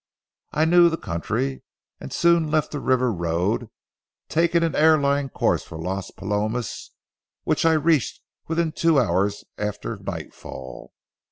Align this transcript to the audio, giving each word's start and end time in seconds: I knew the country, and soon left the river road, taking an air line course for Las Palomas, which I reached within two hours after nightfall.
I 0.51 0.65
knew 0.65 0.89
the 0.89 0.97
country, 0.97 1.61
and 1.99 2.11
soon 2.11 2.49
left 2.49 2.71
the 2.71 2.79
river 2.79 3.13
road, 3.13 3.69
taking 4.29 4.63
an 4.63 4.73
air 4.73 4.97
line 4.97 5.29
course 5.29 5.61
for 5.61 5.77
Las 5.77 6.09
Palomas, 6.09 6.89
which 7.43 7.65
I 7.65 7.73
reached 7.73 8.23
within 8.47 8.71
two 8.71 8.99
hours 8.99 9.43
after 9.59 9.97
nightfall. 9.97 10.91